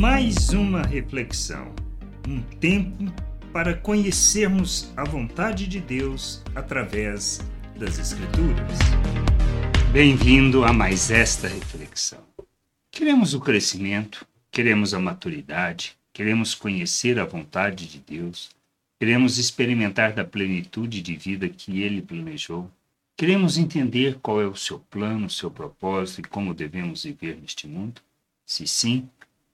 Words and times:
mais 0.00 0.48
uma 0.48 0.80
reflexão, 0.80 1.74
um 2.26 2.40
tempo 2.40 3.04
para 3.52 3.74
conhecermos 3.74 4.90
a 4.96 5.04
vontade 5.04 5.66
de 5.66 5.78
Deus 5.78 6.42
através 6.54 7.38
das 7.76 7.98
Escrituras. 7.98 8.78
Bem-vindo 9.92 10.64
a 10.64 10.72
mais 10.72 11.10
esta 11.10 11.48
reflexão. 11.48 12.24
Queremos 12.90 13.34
o 13.34 13.40
crescimento, 13.40 14.26
queremos 14.50 14.94
a 14.94 14.98
maturidade, 14.98 15.98
queremos 16.14 16.54
conhecer 16.54 17.18
a 17.18 17.26
vontade 17.26 17.86
de 17.86 17.98
Deus, 17.98 18.48
queremos 18.98 19.36
experimentar 19.36 20.14
da 20.14 20.24
plenitude 20.24 21.02
de 21.02 21.14
vida 21.14 21.46
que 21.46 21.82
Ele 21.82 22.00
planejou, 22.00 22.70
queremos 23.18 23.58
entender 23.58 24.18
qual 24.22 24.40
é 24.40 24.46
o 24.46 24.56
seu 24.56 24.78
plano, 24.78 25.26
o 25.26 25.30
seu 25.30 25.50
propósito 25.50 26.20
e 26.20 26.24
como 26.24 26.54
devemos 26.54 27.04
viver 27.04 27.36
neste 27.36 27.68
mundo. 27.68 28.00
Se 28.46 28.66
sim, 28.66 29.06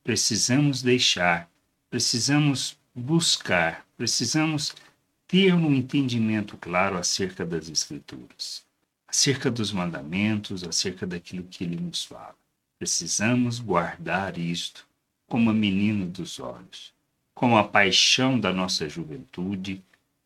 precisamos 0.06 0.82
deixar, 0.82 1.50
precisamos 1.90 2.78
buscar, 2.94 3.84
precisamos 3.96 4.72
ter 5.26 5.52
um 5.52 5.74
entendimento 5.74 6.56
claro 6.56 6.96
acerca 6.96 7.44
das 7.44 7.68
Escrituras, 7.68 8.64
acerca 9.08 9.50
dos 9.50 9.72
mandamentos, 9.72 10.62
acerca 10.62 11.04
daquilo 11.08 11.42
que 11.42 11.64
ele 11.64 11.74
nos 11.74 12.04
fala. 12.04 12.36
Precisamos 12.78 13.58
guardar 13.58 14.38
isto 14.38 14.86
como 15.26 15.50
a 15.50 15.52
menina 15.52 16.06
dos 16.06 16.38
olhos, 16.38 16.94
como 17.34 17.58
a 17.58 17.64
paixão 17.64 18.38
da 18.38 18.52
nossa 18.52 18.88
juventude, 18.88 19.82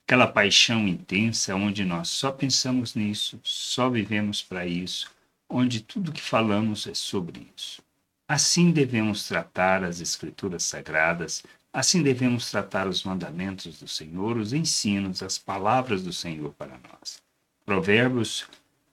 aquela 0.07 0.27
paixão 0.27 0.87
intensa 0.87 1.55
onde 1.55 1.87
nós 1.87 2.11
só 2.11 2.31
pensamos 2.31 2.95
nisso, 2.95 3.41
só 3.43 3.89
vivemos 3.89 4.43
para 4.43 4.67
isso, 4.67 5.11
onde 5.49 5.81
tudo 5.81 6.13
que 6.13 6.21
falamos 6.21 6.87
é 6.87 6.93
sobre 6.93 7.49
isso. 7.57 7.83
Assim 8.31 8.71
devemos 8.71 9.27
tratar 9.27 9.83
as 9.83 10.01
Escrituras 10.01 10.63
Sagradas, 10.63 11.43
assim 11.73 12.01
devemos 12.01 12.49
tratar 12.49 12.87
os 12.87 13.03
mandamentos 13.03 13.81
do 13.81 13.89
Senhor, 13.89 14.37
os 14.37 14.53
ensinos, 14.53 15.21
as 15.21 15.37
palavras 15.37 16.05
do 16.05 16.13
Senhor 16.13 16.55
para 16.57 16.79
nós. 16.79 17.21
Provérbios, 17.67 18.47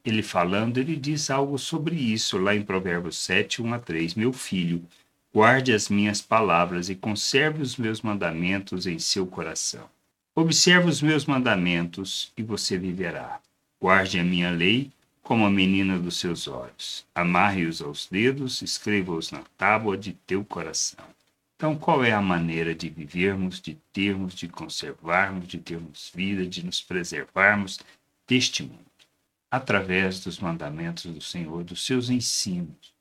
ele 0.03 0.23
falando, 0.23 0.79
ele 0.79 0.95
diz 0.95 1.29
algo 1.29 1.59
sobre 1.59 1.95
isso 1.95 2.39
lá 2.39 2.55
em 2.55 2.63
Provérbios 2.63 3.15
7, 3.15 3.61
1 3.61 3.75
a 3.75 3.77
3. 3.77 4.15
Meu 4.15 4.33
filho, 4.33 4.83
guarde 5.31 5.71
as 5.71 5.87
minhas 5.87 6.19
palavras 6.19 6.89
e 6.89 6.95
conserve 6.95 7.61
os 7.61 7.77
meus 7.77 8.01
mandamentos 8.01 8.87
em 8.87 8.97
seu 8.97 9.27
coração. 9.27 9.87
Observe 10.33 10.89
os 10.89 10.99
meus 10.99 11.27
mandamentos 11.27 12.33
e 12.35 12.41
você 12.41 12.75
viverá. 12.75 13.39
Guarde 13.79 14.19
a 14.19 14.23
minha 14.23 14.49
lei 14.49 14.91
como 15.27 15.45
a 15.45 15.49
menina 15.49 15.99
dos 15.99 16.15
seus 16.15 16.47
olhos. 16.47 17.05
Amarre-os 17.13 17.81
aos 17.81 18.07
dedos, 18.07 18.61
escreva-os 18.61 19.29
na 19.29 19.43
tábua 19.57 19.97
de 19.97 20.13
teu 20.13 20.41
coração. 20.45 21.03
Então, 21.57 21.77
qual 21.77 22.01
é 22.01 22.13
a 22.13 22.21
maneira 22.21 22.73
de 22.73 22.87
vivermos, 22.87 23.59
de 23.59 23.77
termos, 23.91 24.33
de 24.33 24.47
conservarmos, 24.47 25.45
de 25.49 25.57
termos 25.57 26.09
vida, 26.15 26.47
de 26.47 26.65
nos 26.65 26.81
preservarmos 26.81 27.77
deste 28.25 28.63
mundo? 28.63 28.79
Através 29.51 30.21
dos 30.21 30.39
mandamentos 30.39 31.13
do 31.13 31.19
Senhor, 31.19 31.61
dos 31.61 31.85
seus 31.85 32.09
ensinos, 32.09 32.93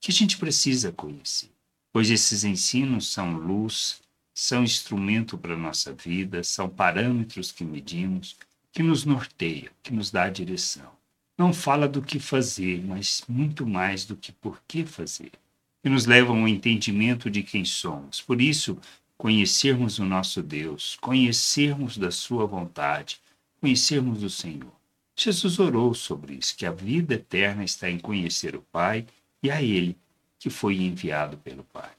que 0.00 0.10
a 0.10 0.14
gente 0.14 0.38
precisa 0.38 0.90
conhecer, 0.90 1.50
pois 1.92 2.08
esses 2.08 2.42
ensinos 2.42 3.12
são 3.12 3.36
luz, 3.36 4.00
são 4.32 4.64
instrumento 4.64 5.36
para 5.36 5.52
a 5.52 5.58
nossa 5.58 5.92
vida, 5.92 6.42
são 6.42 6.70
parâmetros 6.70 7.52
que 7.52 7.64
medimos, 7.66 8.34
que 8.72 8.82
nos 8.82 9.04
norteiam, 9.04 9.70
que 9.82 9.92
nos 9.92 10.10
dá 10.10 10.22
a 10.22 10.30
direção 10.30 10.96
não 11.36 11.52
fala 11.52 11.86
do 11.86 12.00
que 12.00 12.18
fazer, 12.18 12.82
mas 12.84 13.22
muito 13.28 13.66
mais 13.66 14.04
do 14.04 14.16
que 14.16 14.32
por 14.32 14.60
que 14.66 14.84
fazer, 14.84 15.32
que 15.82 15.88
nos 15.88 16.06
levam 16.06 16.40
ao 16.40 16.48
entendimento 16.48 17.30
de 17.30 17.42
quem 17.42 17.64
somos. 17.64 18.20
Por 18.20 18.40
isso, 18.40 18.78
conhecermos 19.18 19.98
o 19.98 20.04
nosso 20.04 20.42
Deus, 20.42 20.96
conhecermos 21.00 21.98
da 21.98 22.10
Sua 22.10 22.46
vontade, 22.46 23.20
conhecermos 23.60 24.22
o 24.22 24.30
Senhor. 24.30 24.72
Jesus 25.14 25.58
orou 25.58 25.94
sobre 25.94 26.34
isso, 26.34 26.56
que 26.56 26.66
a 26.66 26.70
vida 26.70 27.14
eterna 27.14 27.64
está 27.64 27.90
em 27.90 27.98
conhecer 27.98 28.54
o 28.54 28.62
Pai 28.72 29.06
e 29.42 29.50
a 29.50 29.62
Ele 29.62 29.96
que 30.38 30.50
foi 30.50 30.76
enviado 30.76 31.36
pelo 31.38 31.64
Pai. 31.64 31.90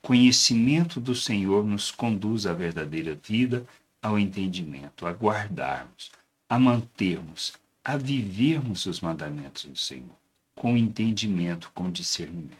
Conhecimento 0.00 1.00
do 1.00 1.14
Senhor 1.14 1.64
nos 1.64 1.90
conduz 1.90 2.46
à 2.46 2.52
verdadeira 2.52 3.18
vida, 3.26 3.66
ao 4.00 4.18
entendimento, 4.18 5.06
a 5.06 5.10
guardarmos, 5.10 6.12
a 6.48 6.58
mantermos, 6.58 7.54
a 7.84 7.98
vivermos 7.98 8.86
os 8.86 9.00
mandamentos 9.00 9.66
do 9.66 9.76
Senhor, 9.76 10.16
com 10.54 10.76
entendimento, 10.76 11.70
com 11.74 11.90
discernimento. 11.90 12.56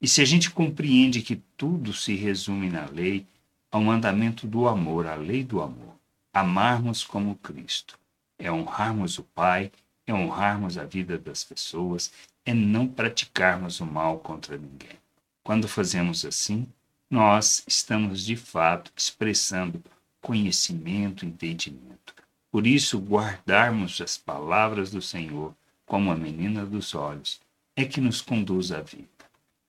E 0.00 0.06
se 0.06 0.20
a 0.20 0.24
gente 0.24 0.50
compreende 0.50 1.22
que 1.22 1.36
tudo 1.56 1.94
se 1.94 2.14
resume 2.14 2.68
na 2.68 2.84
lei, 2.84 3.26
ao 3.70 3.82
mandamento 3.82 4.46
do 4.46 4.68
amor, 4.68 5.06
a 5.06 5.14
lei 5.14 5.42
do 5.42 5.62
amor, 5.62 5.94
amarmos 6.34 7.02
como 7.02 7.36
Cristo, 7.36 7.98
é 8.38 8.52
honrarmos 8.52 9.18
o 9.18 9.22
Pai, 9.22 9.72
é 10.06 10.12
honrarmos 10.12 10.76
a 10.76 10.84
vida 10.84 11.16
das 11.16 11.42
pessoas, 11.42 12.12
é 12.44 12.52
não 12.52 12.86
praticarmos 12.86 13.80
o 13.80 13.86
mal 13.86 14.18
contra 14.18 14.58
ninguém. 14.58 14.98
Quando 15.42 15.66
fazemos 15.66 16.24
assim, 16.24 16.66
nós 17.08 17.62
estamos 17.66 18.24
de 18.24 18.36
fato 18.36 18.92
expressando 18.96 19.82
conhecimento, 20.20 21.24
entendimento. 21.24 22.14
Por 22.52 22.66
isso, 22.66 22.98
guardarmos 22.98 23.98
as 24.02 24.18
palavras 24.18 24.90
do 24.90 25.00
Senhor 25.00 25.54
como 25.86 26.12
a 26.12 26.16
menina 26.16 26.66
dos 26.66 26.94
olhos 26.94 27.40
é 27.74 27.86
que 27.86 27.98
nos 27.98 28.20
conduz 28.20 28.70
à 28.70 28.82
vida. 28.82 29.08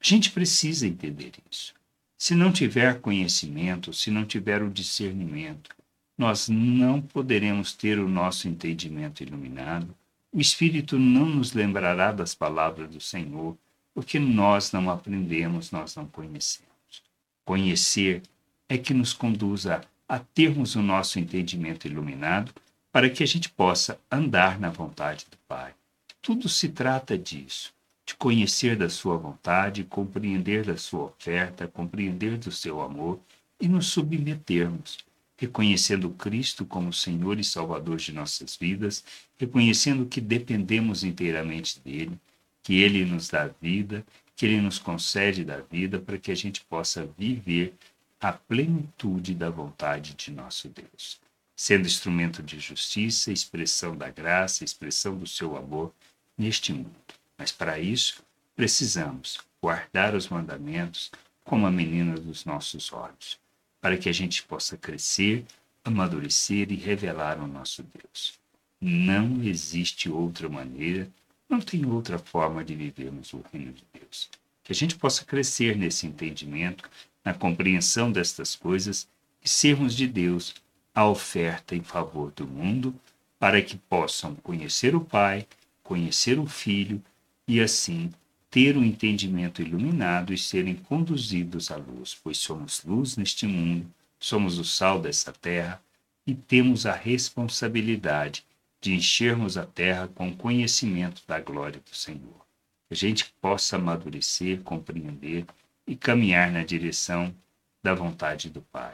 A 0.01 0.05
gente 0.05 0.29
precisa 0.31 0.85
entender 0.85 1.31
isso. 1.49 1.73
Se 2.17 2.35
não 2.35 2.51
tiver 2.51 2.99
conhecimento, 2.99 3.93
se 3.93 4.11
não 4.11 4.25
tiver 4.25 4.61
o 4.61 4.69
discernimento, 4.69 5.69
nós 6.17 6.49
não 6.49 7.01
poderemos 7.01 7.73
ter 7.73 7.99
o 7.99 8.09
nosso 8.09 8.49
entendimento 8.49 9.23
iluminado. 9.23 9.95
O 10.29 10.41
Espírito 10.41 10.99
não 10.99 11.25
nos 11.25 11.53
lembrará 11.53 12.11
das 12.11 12.35
palavras 12.35 12.89
do 12.89 12.99
Senhor, 12.99 13.57
porque 13.93 14.19
nós 14.19 14.73
não 14.73 14.89
aprendemos, 14.89 15.72
nós 15.72 15.95
não 15.95 16.05
conhecemos. 16.05 17.01
Conhecer 17.45 18.22
é 18.67 18.77
que 18.77 18.93
nos 18.93 19.13
conduz 19.13 19.67
a, 19.67 19.81
a 20.05 20.19
termos 20.19 20.75
o 20.75 20.81
nosso 20.81 21.17
entendimento 21.17 21.88
iluminado 21.88 22.53
para 22.93 23.09
que 23.09 23.23
a 23.23 23.25
gente 23.25 23.49
possa 23.49 23.99
andar 24.09 24.59
na 24.59 24.69
vontade 24.69 25.25
do 25.31 25.35
Pai. 25.47 25.73
Tudo 26.21 26.47
se 26.47 26.69
trata 26.69 27.17
disso, 27.17 27.73
de 28.05 28.13
conhecer 28.13 28.77
da 28.77 28.87
Sua 28.87 29.17
vontade, 29.17 29.83
compreender 29.83 30.63
da 30.63 30.77
Sua 30.77 31.05
oferta, 31.05 31.67
compreender 31.67 32.37
do 32.37 32.51
seu 32.51 32.83
amor 32.83 33.19
e 33.59 33.67
nos 33.67 33.87
submetermos, 33.87 34.99
reconhecendo 35.35 36.11
Cristo 36.11 36.65
como 36.65 36.93
Senhor 36.93 37.39
e 37.39 37.43
Salvador 37.43 37.97
de 37.97 38.13
nossas 38.13 38.55
vidas, 38.55 39.03
reconhecendo 39.39 40.05
que 40.05 40.21
dependemos 40.21 41.03
inteiramente 41.03 41.79
dele, 41.79 42.19
que 42.61 42.75
ele 42.75 43.03
nos 43.05 43.27
dá 43.27 43.49
vida, 43.59 44.05
que 44.35 44.45
ele 44.45 44.61
nos 44.61 44.77
concede 44.77 45.43
da 45.43 45.57
vida 45.61 45.97
para 45.97 46.19
que 46.19 46.31
a 46.31 46.35
gente 46.35 46.61
possa 46.65 47.09
viver 47.17 47.73
a 48.21 48.31
plenitude 48.31 49.33
da 49.33 49.49
vontade 49.49 50.13
de 50.13 50.31
nosso 50.31 50.69
Deus 50.69 51.23
sendo 51.56 51.88
instrumento 51.88 52.41
de 52.41 52.59
justiça, 52.59 53.31
expressão 53.31 53.96
da 53.96 54.09
graça, 54.09 54.64
expressão 54.64 55.16
do 55.16 55.28
seu 55.28 55.56
amor 55.56 55.94
neste 56.38 56.74
mundo. 56.74 56.96
Mas 57.38 57.52
para 57.52 57.80
isso, 57.80 58.24
precisamos 58.56 59.40
guardar 59.62 60.16
os 60.16 60.28
mandamentos 60.28 61.12
como 61.44 61.68
a 61.68 61.72
menina 61.72 62.16
dos 62.16 62.46
nossos 62.46 62.91
olhos, 62.91 63.40
para 63.81 63.97
que 63.97 64.09
a 64.09 64.14
gente 64.14 64.44
possa 64.44 64.78
crescer, 64.78 65.46
amadurecer 65.84 66.72
e 66.72 66.75
revelar 66.75 67.40
o 67.40 67.47
nosso 67.47 67.84
Deus. 67.84 68.40
Não 68.80 69.44
existe 69.44 70.09
outra 70.09 70.50
maneira, 70.50 71.09
não 71.50 71.59
tem 71.59 71.85
outra 71.85 72.18
forma 72.18 72.64
de 72.64 72.75
vivermos 72.75 73.34
o 73.34 73.44
reino 73.52 73.74
de 73.74 73.84
Deus. 73.94 74.29
Que 74.64 74.72
a 74.72 74.76
gente 74.76 74.96
possa 74.96 75.26
crescer 75.26 75.78
nesse 75.78 76.08
entendimento, 76.08 76.90
na 77.23 77.34
compreensão 77.34 78.11
destas 78.11 78.56
coisas 78.56 79.08
e 79.44 79.49
sermos 79.49 79.94
de 79.94 80.08
Deus 80.08 80.56
a 80.93 81.07
oferta 81.07 81.75
em 81.75 81.81
favor 81.81 82.31
do 82.31 82.45
mundo, 82.45 82.93
para 83.40 83.61
que 83.61 83.78
possam 83.78 84.35
conhecer 84.35 84.95
o 84.95 85.01
Pai, 85.01 85.47
conhecer 85.81 86.40
o 86.40 86.45
Filho 86.45 87.01
e 87.47 87.59
assim 87.59 88.11
ter 88.49 88.78
o 88.78 88.84
entendimento 88.84 89.63
iluminado 89.63 90.31
e 90.31 90.37
serem 90.37 90.75
conduzidos 90.75 91.72
à 91.72 91.75
luz, 91.75 92.16
pois 92.23 92.37
somos 92.37 92.84
luz 92.84 93.17
neste 93.17 93.47
mundo, 93.47 93.91
somos 94.19 94.59
o 94.59 94.63
sal 94.63 95.01
dessa 95.01 95.34
terra 95.34 95.81
e 96.25 96.35
temos 96.35 96.85
a 96.85 96.93
responsabilidade 96.93 98.46
de 98.79 98.93
enchermos 98.93 99.57
a 99.57 99.66
terra 99.66 100.07
com 100.13 100.35
conhecimento 100.35 101.23
da 101.28 101.39
glória 101.39 101.81
do 101.84 101.96
Senhor. 101.96 102.46
Que 102.87 102.93
a 102.93 102.96
gente 102.96 103.34
possa 103.41 103.78
amadurecer, 103.78 104.61
compreender 104.61 105.46
e 105.87 105.96
caminhar 105.96 106.51
na 106.51 106.63
direção 106.63 107.34
da 107.81 107.96
vontade 107.96 108.51
do 108.51 108.61
Pai 108.61 108.93